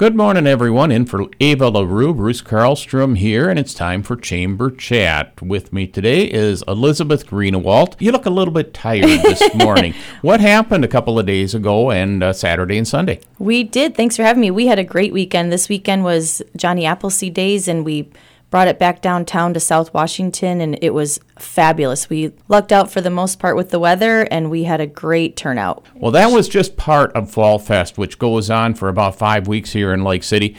Good 0.00 0.16
morning, 0.16 0.46
everyone. 0.46 0.90
In 0.90 1.04
for 1.04 1.26
Ava 1.40 1.68
LaRue, 1.68 2.14
Bruce 2.14 2.40
Carlstrom 2.40 3.18
here, 3.18 3.50
and 3.50 3.58
it's 3.58 3.74
time 3.74 4.02
for 4.02 4.16
Chamber 4.16 4.70
Chat. 4.70 5.42
With 5.42 5.74
me 5.74 5.86
today 5.86 6.24
is 6.24 6.64
Elizabeth 6.66 7.26
Greenewalt. 7.26 7.96
You 7.98 8.10
look 8.10 8.24
a 8.24 8.30
little 8.30 8.54
bit 8.54 8.72
tired 8.72 9.20
this 9.22 9.42
morning. 9.54 9.92
what 10.22 10.40
happened 10.40 10.86
a 10.86 10.88
couple 10.88 11.18
of 11.18 11.26
days 11.26 11.54
ago 11.54 11.90
and 11.90 12.22
uh, 12.22 12.32
Saturday 12.32 12.78
and 12.78 12.88
Sunday? 12.88 13.20
We 13.38 13.62
did. 13.62 13.94
Thanks 13.94 14.16
for 14.16 14.22
having 14.22 14.40
me. 14.40 14.50
We 14.50 14.68
had 14.68 14.78
a 14.78 14.84
great 14.84 15.12
weekend. 15.12 15.52
This 15.52 15.68
weekend 15.68 16.02
was 16.02 16.40
Johnny 16.56 16.86
Appleseed 16.86 17.34
Days, 17.34 17.68
and 17.68 17.84
we 17.84 18.08
brought 18.50 18.68
it 18.68 18.78
back 18.78 19.00
downtown 19.00 19.54
to 19.54 19.60
South 19.60 19.94
Washington, 19.94 20.60
and 20.60 20.78
it 20.82 20.92
was 20.92 21.20
fabulous. 21.38 22.10
We 22.10 22.32
lucked 22.48 22.72
out 22.72 22.90
for 22.90 23.00
the 23.00 23.10
most 23.10 23.38
part 23.38 23.56
with 23.56 23.70
the 23.70 23.78
weather, 23.78 24.22
and 24.30 24.50
we 24.50 24.64
had 24.64 24.80
a 24.80 24.86
great 24.86 25.36
turnout. 25.36 25.84
Well, 25.94 26.10
that 26.12 26.32
was 26.32 26.48
just 26.48 26.76
part 26.76 27.12
of 27.12 27.30
Fall 27.30 27.58
Fest, 27.58 27.96
which 27.96 28.18
goes 28.18 28.50
on 28.50 28.74
for 28.74 28.88
about 28.88 29.16
five 29.16 29.46
weeks 29.46 29.72
here 29.72 29.92
in 29.92 30.02
Lake 30.04 30.24
City. 30.24 30.56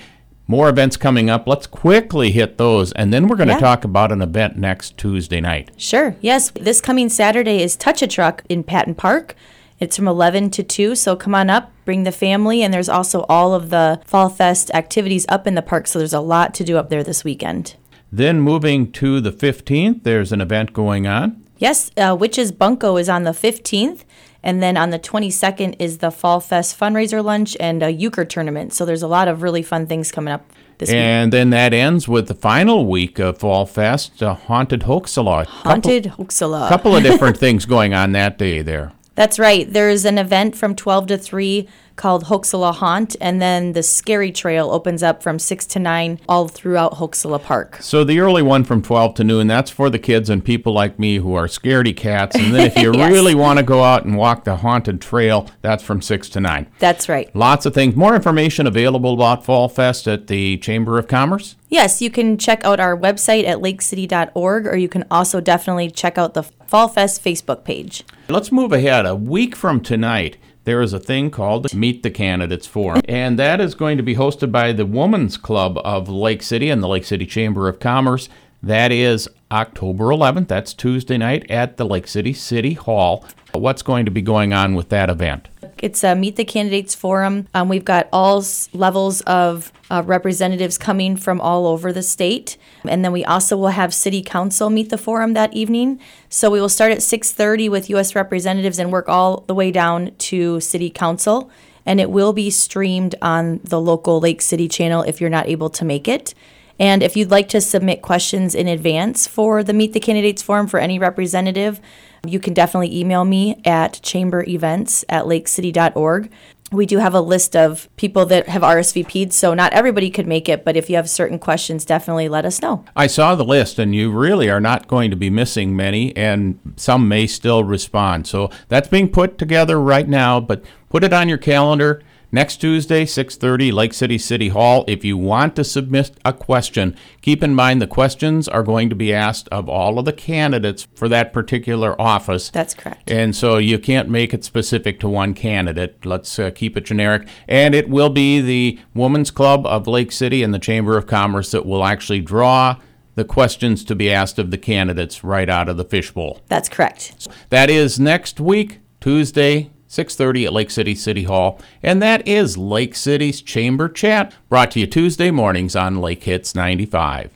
More 0.47 0.69
events 0.69 0.97
coming 0.97 1.29
up. 1.29 1.47
Let's 1.47 1.67
quickly 1.67 2.31
hit 2.31 2.57
those, 2.57 2.91
and 2.93 3.13
then 3.13 3.27
we're 3.27 3.35
going 3.37 3.47
to 3.49 3.53
Yeah. 3.55 3.59
talk 3.59 3.83
about 3.83 4.11
an 4.11 4.21
event 4.21 4.57
next 4.57 4.97
Tuesday 4.97 5.39
night. 5.39 5.71
Sure. 5.77 6.15
Yes. 6.21 6.51
This 6.59 6.81
coming 6.81 7.09
Saturday 7.09 7.61
is 7.61 7.75
Touch 7.75 8.01
a 8.01 8.07
Truck 8.07 8.43
in 8.49 8.63
Patton 8.63 8.95
Park. 8.95 9.35
It's 9.79 9.95
from 9.95 10.07
11 10.07 10.51
to 10.51 10.63
2, 10.63 10.93
so 10.95 11.15
come 11.15 11.33
on 11.33 11.49
up, 11.49 11.71
bring 11.85 12.03
the 12.03 12.11
family, 12.11 12.61
and 12.61 12.71
there's 12.73 12.89
also 12.89 13.25
all 13.27 13.55
of 13.55 13.69
the 13.71 13.99
Fall 14.05 14.29
Fest 14.29 14.69
activities 14.75 15.25
up 15.27 15.47
in 15.47 15.55
the 15.55 15.61
park, 15.63 15.87
so 15.87 15.97
there's 15.97 16.13
a 16.13 16.19
lot 16.19 16.53
to 16.55 16.63
do 16.63 16.77
up 16.77 16.89
there 16.89 17.03
this 17.03 17.23
weekend. 17.23 17.75
Then 18.11 18.41
moving 18.41 18.91
to 18.93 19.21
the 19.21 19.31
15th, 19.31 20.03
there's 20.03 20.31
an 20.31 20.41
event 20.41 20.73
going 20.73 21.07
on. 21.07 21.43
Yes, 21.57 21.91
uh, 21.95 22.15
Witches 22.19 22.51
Bunko 22.51 22.97
is 22.97 23.07
on 23.07 23.23
the 23.23 23.31
15th, 23.31 24.03
and 24.43 24.61
then 24.61 24.75
on 24.75 24.89
the 24.89 24.99
22nd 24.99 25.75
is 25.79 25.99
the 25.99 26.11
Fall 26.11 26.39
Fest 26.39 26.77
fundraiser 26.77 27.23
lunch 27.23 27.55
and 27.59 27.83
a 27.83 27.91
euchre 27.91 28.25
tournament. 28.25 28.73
So 28.73 28.83
there's 28.83 29.03
a 29.03 29.07
lot 29.07 29.27
of 29.27 29.43
really 29.43 29.61
fun 29.61 29.85
things 29.87 30.11
coming 30.11 30.33
up 30.33 30.51
this 30.79 30.89
week. 30.89 30.97
And 30.97 31.31
then 31.31 31.51
that 31.51 31.73
ends 31.73 32.07
with 32.07 32.27
the 32.27 32.33
final 32.33 32.87
week 32.87 33.19
of 33.19 33.37
Fall 33.37 33.65
Fest, 33.65 34.21
uh, 34.21 34.33
Haunted 34.33 34.81
Hoaxilla. 34.81 35.45
Haunted 35.45 36.05
Hoaxilla. 36.17 36.67
Couple 36.67 36.95
of 36.95 37.03
different 37.03 37.37
things 37.45 37.65
going 37.65 37.93
on 37.93 38.11
that 38.11 38.37
day 38.37 38.61
there. 38.61 38.91
That's 39.15 39.37
right. 39.37 39.71
There's 39.71 40.03
an 40.05 40.17
event 40.17 40.55
from 40.55 40.75
12 40.75 41.07
to 41.07 41.17
3 41.17 41.67
called 42.01 42.25
Hoaxilla 42.25 42.73
Haunt, 42.73 43.15
and 43.21 43.39
then 43.39 43.73
the 43.73 43.83
Scary 43.83 44.31
Trail 44.31 44.71
opens 44.71 45.03
up 45.03 45.21
from 45.21 45.37
6 45.37 45.67
to 45.67 45.77
9 45.79 46.19
all 46.27 46.47
throughout 46.47 46.93
Hoaxilla 46.95 47.39
Park. 47.41 47.77
So 47.79 48.03
the 48.03 48.19
early 48.19 48.41
one 48.41 48.63
from 48.63 48.81
12 48.81 49.13
to 49.15 49.23
noon, 49.23 49.45
that's 49.45 49.69
for 49.69 49.87
the 49.87 49.99
kids 49.99 50.27
and 50.27 50.43
people 50.43 50.73
like 50.73 50.97
me 50.97 51.17
who 51.17 51.35
are 51.35 51.45
scaredy 51.45 51.95
cats. 51.95 52.35
And 52.35 52.55
then 52.55 52.65
if 52.65 52.75
you 52.77 52.91
Yes. 53.01 53.11
really 53.11 53.35
want 53.35 53.59
to 53.59 53.63
go 53.63 53.83
out 53.83 54.03
and 54.05 54.17
walk 54.17 54.45
the 54.45 54.55
haunted 54.57 54.99
trail, 54.99 55.47
that's 55.61 55.83
from 55.83 56.01
6 56.01 56.27
to 56.29 56.39
9. 56.41 56.65
That's 56.79 57.07
right. 57.07 57.33
Lots 57.35 57.67
of 57.67 57.73
things. 57.75 57.95
More 57.95 58.15
information 58.15 58.65
available 58.65 59.13
about 59.13 59.45
Fall 59.45 59.69
Fest 59.69 60.07
at 60.07 60.25
the 60.25 60.57
Chamber 60.57 60.97
of 60.97 61.07
Commerce. 61.07 61.55
Yes, 61.69 62.01
you 62.01 62.09
can 62.09 62.37
check 62.39 62.65
out 62.65 62.79
our 62.79 62.97
website 62.97 63.45
at 63.45 63.59
lakecity.org, 63.59 64.65
or 64.67 64.75
you 64.75 64.89
can 64.89 65.05
also 65.11 65.39
definitely 65.39 65.89
check 65.91 66.17
out 66.17 66.33
the 66.33 66.43
Fall 66.43 66.87
Fest 66.87 67.23
Facebook 67.23 67.63
page. 67.63 68.03
Let's 68.27 68.51
move 68.51 68.71
ahead. 68.71 69.05
A 69.05 69.15
week 69.15 69.55
from 69.55 69.81
tonight, 69.81 70.37
there 70.63 70.81
is 70.81 70.93
a 70.93 70.99
thing 70.99 71.31
called 71.31 71.73
Meet 71.73 72.03
the 72.03 72.11
Candidates 72.11 72.67
Forum, 72.67 73.01
and 73.07 73.39
that 73.39 73.59
is 73.59 73.73
going 73.73 73.97
to 73.97 74.03
be 74.03 74.15
hosted 74.15 74.51
by 74.51 74.71
the 74.71 74.85
Women's 74.85 75.37
Club 75.37 75.79
of 75.83 76.07
Lake 76.07 76.43
City 76.43 76.69
and 76.69 76.83
the 76.83 76.87
Lake 76.87 77.05
City 77.05 77.25
Chamber 77.25 77.67
of 77.67 77.79
Commerce. 77.79 78.29
That 78.61 78.91
is 78.91 79.27
October 79.51 80.05
11th. 80.05 80.47
That's 80.47 80.73
Tuesday 80.73 81.17
night 81.17 81.49
at 81.49 81.77
the 81.77 81.85
Lake 81.85 82.07
City 82.07 82.33
City 82.33 82.73
Hall. 82.73 83.25
What's 83.53 83.81
going 83.81 84.05
to 84.05 84.11
be 84.11 84.21
going 84.21 84.53
on 84.53 84.75
with 84.75 84.89
that 84.89 85.09
event? 85.09 85.49
It's 85.81 86.03
a 86.03 86.13
Meet 86.13 86.35
the 86.35 86.45
Candidates 86.45 86.93
Forum. 86.93 87.47
Um, 87.55 87.67
we've 87.67 87.83
got 87.83 88.07
all 88.13 88.43
levels 88.71 89.21
of 89.21 89.71
uh, 89.89 90.03
representatives 90.05 90.77
coming 90.77 91.17
from 91.17 91.41
all 91.41 91.65
over 91.65 91.91
the 91.91 92.03
state, 92.03 92.55
and 92.87 93.03
then 93.03 93.11
we 93.11 93.25
also 93.25 93.57
will 93.57 93.69
have 93.69 93.91
City 93.91 94.21
Council 94.21 94.69
meet 94.69 94.91
the 94.91 94.97
forum 94.97 95.33
that 95.33 95.51
evening. 95.55 95.99
So 96.29 96.51
we 96.51 96.61
will 96.61 96.69
start 96.69 96.91
at 96.91 96.99
6:30 96.99 97.67
with 97.69 97.89
U.S. 97.89 98.13
representatives 98.13 98.77
and 98.77 98.91
work 98.91 99.09
all 99.09 99.43
the 99.47 99.55
way 99.55 99.71
down 99.71 100.11
to 100.29 100.59
City 100.59 100.91
Council, 100.91 101.49
and 101.83 101.99
it 101.99 102.11
will 102.11 102.31
be 102.31 102.51
streamed 102.51 103.15
on 103.19 103.59
the 103.63 103.81
local 103.81 104.19
Lake 104.19 104.43
City 104.43 104.67
channel 104.67 105.01
if 105.01 105.19
you're 105.19 105.31
not 105.31 105.47
able 105.47 105.71
to 105.71 105.83
make 105.83 106.07
it. 106.07 106.35
And 106.81 107.03
if 107.03 107.15
you'd 107.15 107.29
like 107.29 107.47
to 107.49 107.61
submit 107.61 108.01
questions 108.01 108.55
in 108.55 108.67
advance 108.67 109.27
for 109.27 109.63
the 109.63 109.71
Meet 109.71 109.93
the 109.93 109.99
Candidates 109.99 110.41
Forum 110.41 110.65
for 110.65 110.79
any 110.79 110.97
representative, 110.97 111.79
you 112.25 112.39
can 112.39 112.55
definitely 112.55 112.97
email 112.97 113.23
me 113.23 113.61
at 113.63 114.01
chamberevents 114.01 115.05
at 115.07 115.25
lakecity.org. 115.25 116.31
We 116.71 116.87
do 116.87 116.97
have 116.97 117.13
a 117.13 117.21
list 117.21 117.55
of 117.55 117.87
people 117.97 118.25
that 118.25 118.47
have 118.47 118.63
RSVP'd, 118.63 119.31
so 119.31 119.53
not 119.53 119.73
everybody 119.73 120.09
could 120.09 120.25
make 120.25 120.49
it, 120.49 120.65
but 120.65 120.75
if 120.75 120.89
you 120.89 120.95
have 120.95 121.07
certain 121.07 121.37
questions, 121.37 121.85
definitely 121.85 122.27
let 122.29 122.45
us 122.45 122.63
know. 122.63 122.83
I 122.95 123.05
saw 123.05 123.35
the 123.35 123.45
list, 123.45 123.77
and 123.77 123.93
you 123.93 124.09
really 124.09 124.49
are 124.49 124.61
not 124.61 124.87
going 124.87 125.11
to 125.11 125.17
be 125.17 125.29
missing 125.29 125.75
many, 125.75 126.17
and 126.17 126.57
some 126.77 127.07
may 127.07 127.27
still 127.27 127.63
respond. 127.63 128.25
So 128.25 128.49
that's 128.69 128.87
being 128.87 129.09
put 129.09 129.37
together 129.37 129.79
right 129.79 130.07
now, 130.07 130.39
but 130.39 130.63
put 130.89 131.03
it 131.03 131.13
on 131.13 131.29
your 131.29 131.37
calendar. 131.37 132.01
Next 132.33 132.57
Tuesday, 132.57 133.03
6:30, 133.03 133.73
Lake 133.73 133.93
City 133.93 134.17
City 134.17 134.47
Hall. 134.47 134.85
If 134.87 135.03
you 135.03 135.17
want 135.17 135.53
to 135.57 135.65
submit 135.65 136.11
a 136.23 136.31
question, 136.31 136.95
keep 137.21 137.43
in 137.43 137.53
mind 137.53 137.81
the 137.81 137.87
questions 137.87 138.47
are 138.47 138.63
going 138.63 138.89
to 138.89 138.95
be 138.95 139.13
asked 139.13 139.49
of 139.49 139.67
all 139.67 139.99
of 139.99 140.05
the 140.05 140.13
candidates 140.13 140.87
for 140.95 141.09
that 141.09 141.33
particular 141.33 141.99
office. 142.01 142.49
That's 142.49 142.73
correct. 142.73 143.11
And 143.11 143.35
so 143.35 143.57
you 143.57 143.77
can't 143.77 144.07
make 144.07 144.33
it 144.33 144.45
specific 144.45 144.97
to 145.01 145.09
one 145.09 145.33
candidate. 145.33 146.05
Let's 146.05 146.39
uh, 146.39 146.51
keep 146.51 146.77
it 146.77 146.85
generic. 146.85 147.27
And 147.49 147.75
it 147.75 147.89
will 147.89 148.09
be 148.09 148.39
the 148.39 148.79
Women's 148.93 149.29
Club 149.29 149.65
of 149.67 149.85
Lake 149.85 150.13
City 150.13 150.41
and 150.41 150.53
the 150.53 150.59
Chamber 150.59 150.95
of 150.95 151.07
Commerce 151.07 151.51
that 151.51 151.65
will 151.65 151.83
actually 151.83 152.21
draw 152.21 152.77
the 153.15 153.25
questions 153.25 153.83
to 153.83 153.93
be 153.93 154.09
asked 154.09 154.39
of 154.39 154.51
the 154.51 154.57
candidates 154.57 155.21
right 155.21 155.49
out 155.49 155.67
of 155.67 155.75
the 155.75 155.83
fishbowl. 155.83 156.39
That's 156.47 156.69
correct. 156.69 157.27
That 157.49 157.69
is 157.69 157.99
next 157.99 158.39
week, 158.39 158.79
Tuesday, 159.01 159.69
6:30 159.91 160.45
at 160.45 160.53
Lake 160.53 160.71
City 160.71 160.95
City 160.95 161.23
Hall, 161.23 161.59
and 161.83 162.01
that 162.01 162.25
is 162.25 162.57
Lake 162.57 162.95
City's 162.95 163.41
Chamber 163.41 163.89
Chat, 163.89 164.33
brought 164.47 164.71
to 164.71 164.79
you 164.79 164.87
Tuesday 164.87 165.31
mornings 165.31 165.75
on 165.75 165.99
Lake 165.99 166.23
Hits 166.23 166.55
95. 166.55 167.31